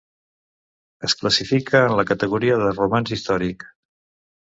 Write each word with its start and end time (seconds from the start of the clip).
Es 1.09 1.15
classifica 1.19 1.83
en 1.91 1.99
la 2.01 2.07
categoria 2.15 2.59
de 2.65 2.73
romanç 2.83 3.17
històric. 3.19 3.73